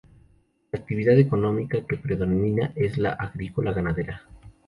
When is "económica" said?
1.19-1.85